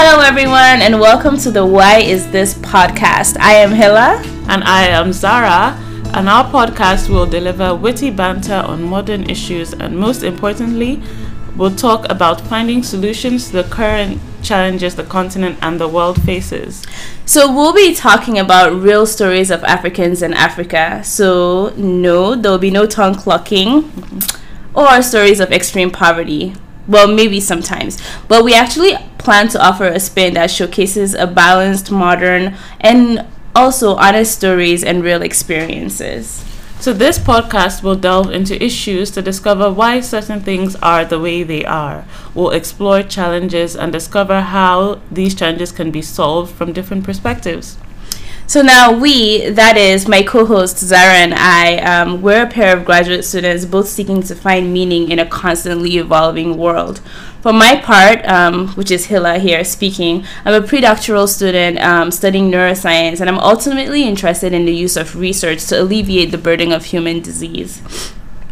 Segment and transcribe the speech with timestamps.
[0.00, 3.36] Hello, everyone, and welcome to the Why Is This podcast.
[3.40, 4.22] I am Hilla.
[4.48, 5.76] And I am Zara.
[6.14, 11.02] And our podcast will deliver witty banter on modern issues and, most importantly,
[11.56, 16.86] we'll talk about finding solutions to the current challenges the continent and the world faces.
[17.26, 21.02] So, we'll be talking about real stories of Africans in Africa.
[21.02, 23.90] So, no, there'll be no tongue clucking
[24.74, 26.54] or stories of extreme poverty.
[26.86, 27.98] Well, maybe sometimes.
[28.28, 28.94] But we actually
[29.28, 35.04] plan to offer a spin that showcases a balanced, modern, and also honest stories and
[35.04, 36.42] real experiences.
[36.80, 41.42] So, this podcast will delve into issues to discover why certain things are the way
[41.42, 42.06] they are.
[42.34, 47.76] We'll explore challenges and discover how these challenges can be solved from different perspectives.
[48.48, 52.86] So now we, that is my co-host Zara and I, um, we're a pair of
[52.86, 57.00] graduate students, both seeking to find meaning in a constantly evolving world.
[57.42, 62.50] For my part, um, which is Hilla here speaking, I'm a pre-doctoral student um, studying
[62.50, 66.86] neuroscience, and I'm ultimately interested in the use of research to alleviate the burden of
[66.86, 67.82] human disease.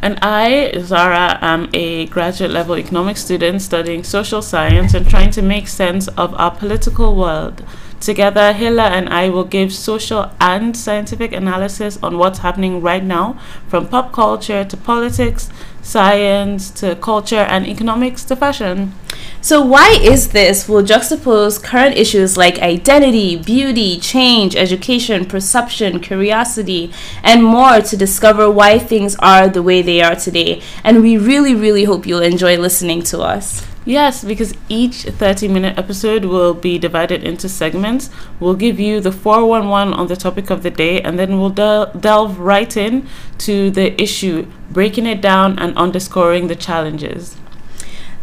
[0.00, 5.40] And I, Zara, am a graduate level economics student studying social science and trying to
[5.40, 7.62] make sense of our political world.
[8.00, 13.38] Together, Hilla and I will give social and scientific analysis on what's happening right now,
[13.68, 15.48] from pop culture to politics,
[15.82, 18.92] science to culture, and economics to fashion.
[19.40, 20.68] So, why is this?
[20.68, 28.50] We'll juxtapose current issues like identity, beauty, change, education, perception, curiosity, and more to discover
[28.50, 30.62] why things are the way they are today.
[30.82, 33.66] And we really, really hope you'll enjoy listening to us.
[33.84, 38.08] Yes, because each 30 minute episode will be divided into segments.
[38.40, 41.92] We'll give you the 411 on the topic of the day, and then we'll del-
[41.92, 43.06] delve right in
[43.38, 47.36] to the issue, breaking it down and underscoring the challenges.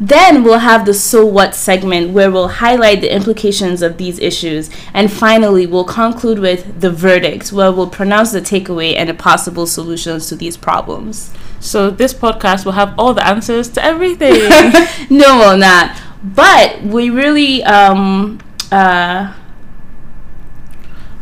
[0.04, 4.72] Then we'll have the So What segment where we'll highlight the implications of these issues.
[4.96, 9.68] And finally, we'll conclude with the verdict where we'll pronounce the takeaway and the possible
[9.68, 11.32] solutions to these problems.
[11.60, 14.40] So, this podcast will have all the answers to everything.
[15.16, 15.96] no, we will not.
[16.24, 18.40] But we really, um,
[18.72, 19.36] uh,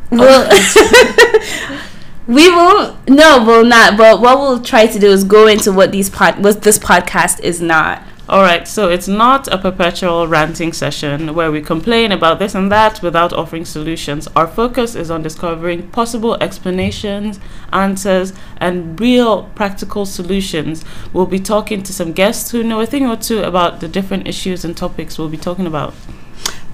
[0.10, 0.50] will.
[2.28, 3.98] we will no, we'll not.
[3.98, 7.42] But what we'll try to do is go into what these pod, what this podcast
[7.42, 8.04] is not.
[8.30, 12.72] All right, so it's not a perpetual ranting session where we complain about this and
[12.72, 14.28] that without offering solutions.
[14.36, 17.40] Our focus is on discovering possible explanations,
[17.74, 20.86] answers, and real practical solutions.
[21.12, 24.28] We'll be talking to some guests who know a thing or two about the different
[24.28, 25.96] issues and topics we'll be talking about.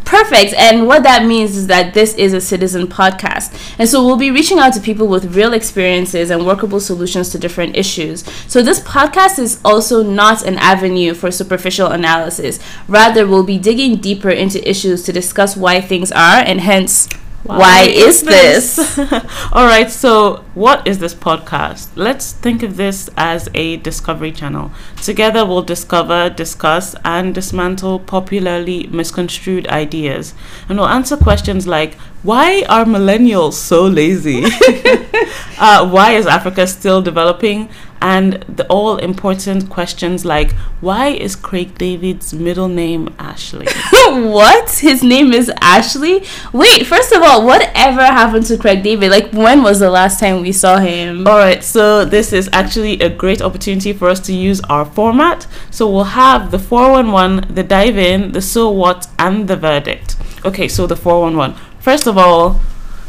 [0.06, 0.54] Perfect.
[0.54, 3.52] And what that means is that this is a citizen podcast.
[3.80, 7.40] And so we'll be reaching out to people with real experiences and workable solutions to
[7.40, 8.24] different issues.
[8.48, 12.60] So this podcast is also not an avenue for superficial analysis.
[12.88, 17.10] Rather, we'll be digging deeper into issues to discuss why things are and hence
[17.46, 18.78] why, why is this?
[18.78, 19.00] this?
[19.52, 21.90] All right, so what is this podcast?
[21.96, 24.72] Let's think of this as a discovery channel.
[25.02, 30.34] Together, we'll discover, discuss, and dismantle popularly misconstrued ideas.
[30.68, 34.44] And we'll answer questions like why are millennials so lazy?
[35.60, 37.70] uh, why is Africa still developing?
[38.06, 43.66] And the all important questions like why is Craig David's middle name Ashley?
[43.94, 44.70] what?
[44.70, 46.24] His name is Ashley?
[46.54, 49.10] Wait, first of all, whatever happened to Craig David?
[49.10, 51.26] Like, when was the last time we saw him?
[51.28, 55.48] All right, so this is actually a great opportunity for us to use our format.
[55.72, 60.16] So we'll have the 411, the dive in, the so what, and the verdict.
[60.46, 61.60] Okay, so the 411.
[61.80, 62.62] First of all,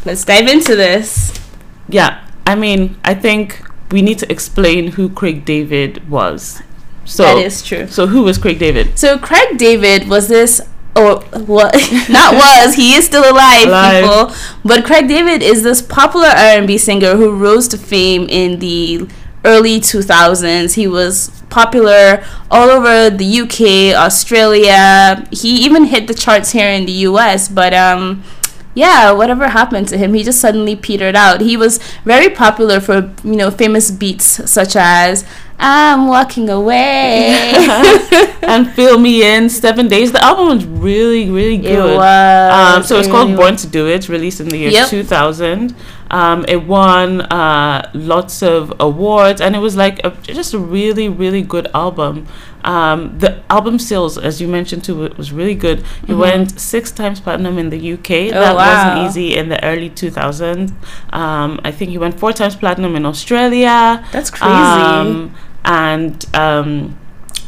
[0.07, 1.39] let's dive into this.
[1.87, 6.63] Yeah, I mean, I think we need to explain who Craig David was.
[7.05, 7.87] So that is true.
[7.87, 8.99] So who was Craig David?
[8.99, 10.61] So Craig David was this
[10.97, 11.75] or what
[12.09, 16.79] not was he is still alive, alive, people but craig david is this popular r&b
[16.79, 19.07] singer who rose to fame in the
[19.45, 23.61] early 2000s he was popular all over the uk
[24.03, 28.25] australia he even hit the charts here in the us but um
[28.77, 31.41] yeah, whatever happened to him, he just suddenly petered out.
[31.41, 35.25] He was very popular for, you know, famous beats such as
[35.59, 37.29] I'm walking away
[38.43, 40.13] and fill me in seven days.
[40.13, 41.93] The album was really, really good.
[41.93, 42.77] It was.
[42.77, 44.89] Um, so it's called Born to Do It, released in the year yep.
[44.89, 45.75] 2000.
[46.11, 51.09] Um, it won uh, lots of awards, and it was like a, just a really,
[51.09, 52.29] really good album.
[52.63, 55.81] Um, the album sales, as you mentioned too, was really good.
[55.81, 56.19] It mm-hmm.
[56.19, 58.11] went six times platinum in the UK.
[58.11, 58.95] Oh, that wow.
[58.95, 60.73] wasn't easy in the early 2000s.
[61.13, 64.05] Um, I think he went four times platinum in Australia.
[64.13, 64.53] That's crazy.
[64.53, 65.35] Um,
[65.67, 66.97] and um,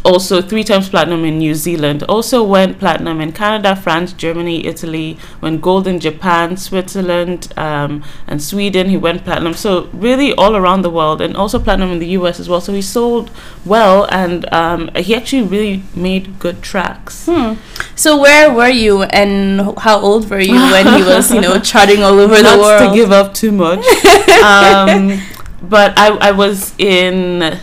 [0.05, 2.03] also three times platinum in New Zealand.
[2.05, 5.19] Also went platinum in Canada, France, Germany, Italy.
[5.41, 8.89] Went gold in Japan, Switzerland, um, and Sweden.
[8.89, 9.55] He went platinum.
[9.55, 12.61] So really all around the world, and also platinum in the US as well.
[12.61, 13.31] So he sold
[13.65, 17.27] well, and um, he actually really made good tracks.
[17.27, 17.55] Hmm.
[17.95, 22.03] So where were you, and how old were you when he was, you know, charting
[22.03, 22.83] all over Not the world?
[22.83, 23.85] Not to give up too much.
[24.43, 25.21] um,
[25.61, 27.59] but I, I was in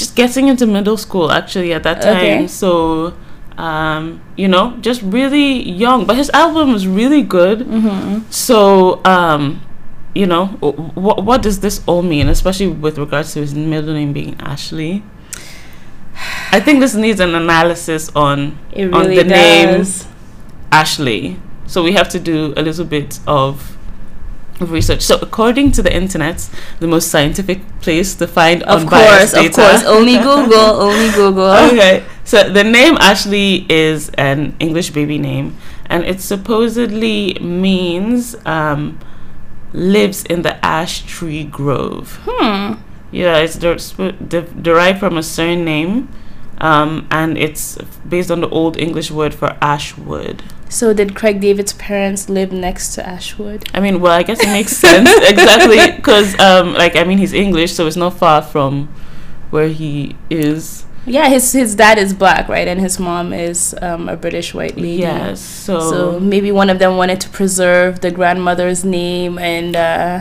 [0.00, 2.16] just getting into middle school actually at that time.
[2.16, 2.46] Okay.
[2.48, 3.14] So,
[3.58, 6.06] um, you know, just really young.
[6.06, 7.60] But his album was really good.
[7.60, 8.30] Mm-hmm.
[8.30, 9.60] So, um,
[10.14, 10.46] you know,
[10.96, 15.04] what what does this all mean, especially with regards to his middle name being Ashley?
[16.50, 20.04] I think this needs an analysis on really on the does.
[20.04, 20.12] name
[20.72, 21.38] Ashley.
[21.66, 23.76] So we have to do a little bit of
[24.60, 25.02] research.
[25.02, 26.48] So, according to the internet,
[26.80, 29.48] the most scientific place to find of course, data.
[29.48, 31.50] Of course, only Google, only Google.
[31.50, 38.98] Okay, so the name Ashley is an English baby name, and it supposedly means um,
[39.72, 42.20] lives in the ash tree grove.
[42.24, 42.74] Hmm.
[43.12, 46.08] Yeah, it's de- de- derived from a surname,
[46.58, 47.76] um, and it's
[48.08, 50.42] based on the Old English word for ash wood.
[50.70, 53.68] So did Craig David's parents live next to Ashwood?
[53.74, 57.32] I mean, well, I guess it makes sense exactly because, um, like, I mean, he's
[57.32, 58.86] English, so it's not far from
[59.50, 60.86] where he is.
[61.06, 64.76] Yeah, his his dad is black, right, and his mom is um, a British white
[64.76, 65.02] lady.
[65.02, 69.74] Yes, so so maybe one of them wanted to preserve the grandmother's name and.
[69.74, 70.20] Uh,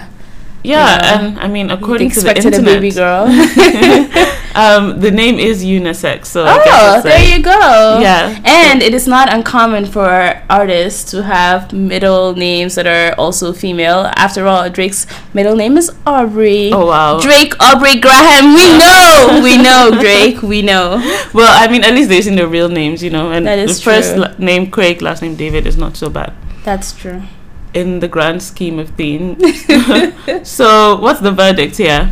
[0.63, 3.27] yeah, and I mean, according to the internet, a baby girl.
[4.55, 6.25] um, the name is unisex.
[6.27, 7.99] So oh, there like, you go.
[8.01, 13.53] Yeah, and it is not uncommon for artists to have middle names that are also
[13.53, 14.11] female.
[14.15, 16.71] After all, Drake's middle name is Aubrey.
[16.73, 18.53] Oh wow, Drake Aubrey Graham.
[18.53, 20.41] We know, we know Drake.
[20.41, 20.97] We know.
[21.33, 23.31] Well, I mean, at least they're in their real names, you know.
[23.31, 26.33] And that is the first la- name Craig, last name David is not so bad.
[26.63, 27.23] That's true
[27.73, 29.65] in the grand scheme of things.
[30.43, 32.11] so, what's the verdict here?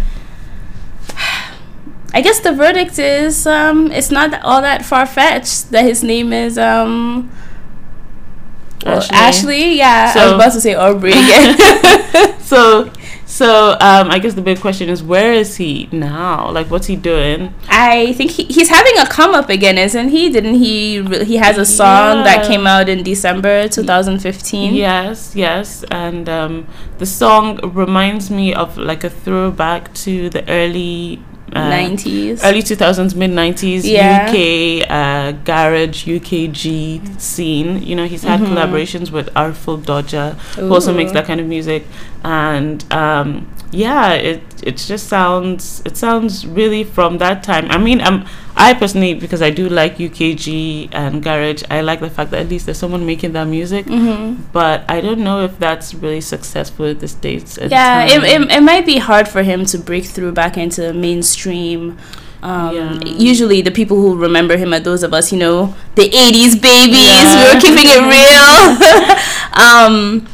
[2.17, 6.33] I guess the verdict is um, it's not all that far fetched that his name
[6.33, 7.29] is um,
[8.83, 9.15] Ashley.
[9.15, 9.77] Ashley.
[9.77, 12.39] Yeah, so, I was about to say Aubrey again.
[12.39, 12.91] so
[13.27, 16.49] so um, I guess the big question is, where is he now?
[16.49, 17.53] Like, what's he doing?
[17.69, 20.31] I think he, he's having a come up again, isn't he?
[20.31, 21.01] Didn't he?
[21.01, 22.23] Re- he has a song yeah.
[22.23, 24.73] that came out in December 2015.
[24.73, 26.65] Yes, yes, and um,
[26.97, 31.21] the song reminds me of like a throwback to the early
[31.51, 34.27] 90s uh, early 2000s mid 90s yeah.
[34.27, 37.81] uk uh, garage ukg scene.
[37.81, 38.53] You know he's had mm-hmm.
[38.53, 41.85] collaborations with artful dodger who also makes that kind of music.
[42.23, 47.69] And um, yeah it it just sounds it sounds really from that time.
[47.71, 48.25] I mean i'm
[48.57, 52.49] i personally because i do like ukg and garage i like the fact that at
[52.49, 54.41] least there's someone making that music mm-hmm.
[54.51, 58.61] but i don't know if that's really successful in the states yeah it, it, it
[58.61, 61.97] might be hard for him to break through back into mainstream
[62.43, 62.99] um, yeah.
[63.03, 66.97] Usually, the people who remember him are those of us, you know, the '80s babies.
[67.01, 67.49] Yeah.
[67.49, 69.57] We were keeping it real.
[69.57, 70.27] um,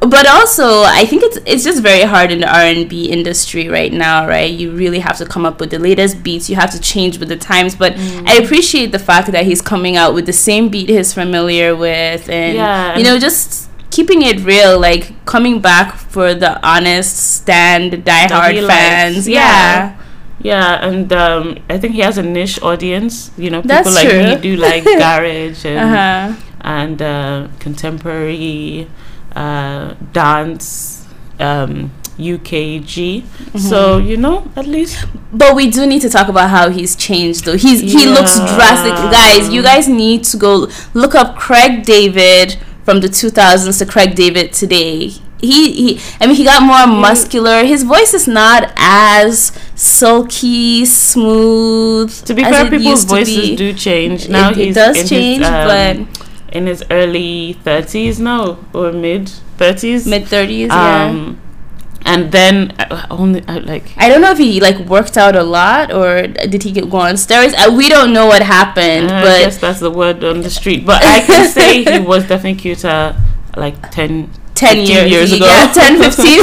[0.00, 4.26] but also i think it's it's just very hard in the r&b industry right now
[4.26, 7.18] right you really have to come up with the latest beats you have to change
[7.18, 8.28] with the times but mm.
[8.28, 12.28] i appreciate the fact that he's coming out with the same beat he's familiar with
[12.28, 17.92] and yeah, you know just keeping it real like coming back for the honest stand
[17.92, 19.40] diehard fans yeah.
[19.40, 19.98] yeah.
[20.40, 23.32] Yeah, and um, I think he has a niche audience.
[23.36, 24.22] You know, people That's like true.
[24.22, 26.40] me do like garage and uh-huh.
[26.60, 28.88] and uh, contemporary
[29.38, 31.06] uh, dance
[31.38, 33.22] um, UKG.
[33.22, 33.58] Mm-hmm.
[33.58, 35.06] So you know, at least.
[35.32, 37.56] But we do need to talk about how he's changed, though.
[37.56, 38.00] He's yeah.
[38.00, 39.48] he looks drastic, guys.
[39.48, 44.52] You guys need to go look up Craig David from the 2000s to Craig David
[44.52, 45.12] today.
[45.40, 47.64] He, he I mean he got more muscular.
[47.64, 52.10] His voice is not as sulky, smooth.
[52.24, 54.28] To be fair, people's voices do change.
[54.28, 59.26] Now it, it does change, his, um, but in his early 30s now or mid
[59.58, 61.34] 30s mid 30s um, yeah
[62.08, 65.42] and then uh, only uh, like I don't know if he like worked out a
[65.42, 67.54] lot or did he get go on steroids.
[67.54, 70.50] Uh, we don't know what happened, uh, but I guess that's the word on the
[70.50, 70.86] street.
[70.86, 73.14] But I can say he was definitely cuter
[73.56, 75.46] like 10 10 years, years ago.
[75.46, 76.24] Yeah, 10, 15.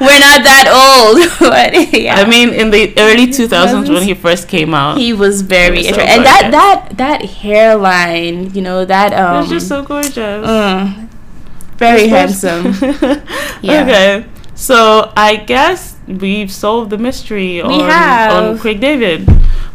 [0.00, 1.18] We're not that old.
[1.50, 2.14] but yeah.
[2.14, 6.06] I mean, in the early 2000s when he first came out, he was very interesting.
[6.06, 9.12] So and that, that, that hairline, you know, that.
[9.12, 10.18] Um, it was just so gorgeous.
[10.18, 11.06] Uh,
[11.76, 12.66] very handsome.
[13.62, 13.82] yeah.
[13.82, 14.26] Okay.
[14.54, 18.44] So I guess we've solved the mystery we on, have.
[18.44, 19.26] on Craig David.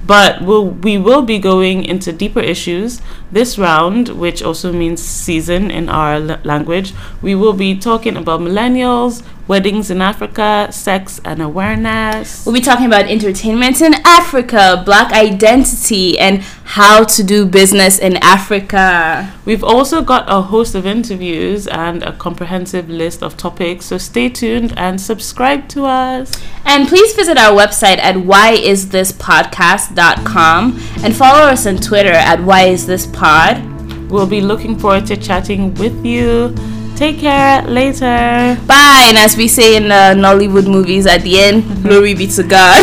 [0.05, 5.71] But we'll, we will be going into deeper issues this round, which also means season
[5.71, 6.93] in our language.
[7.21, 12.46] We will be talking about millennials, weddings in Africa, sex and awareness.
[12.46, 18.18] We'll be talking about entertainment in Africa, black identity, and how to do business in
[18.18, 19.32] Africa.
[19.46, 24.28] We've also got a host of interviews and a comprehensive list of topics, so stay
[24.30, 26.34] tuned and subscribe to us.
[26.66, 34.10] And please visit our website at whyisthispodcast.com and follow us on Twitter at whyisthispod.
[34.10, 36.54] We'll be looking forward to chatting with you.
[36.96, 37.62] Take care.
[37.64, 38.58] Later.
[38.66, 39.06] Bye.
[39.08, 42.80] And as we say in uh, Nollywood movies at the end, glory be to God.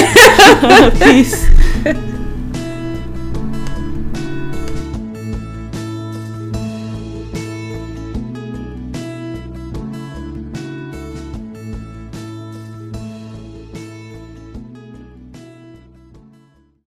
[1.00, 1.48] Peace.